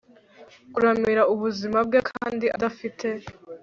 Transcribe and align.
kuramira 0.73 1.23
ubuzima 1.33 1.77
bwe 1.87 1.99
kandi 2.11 2.45
adafite 2.55 3.07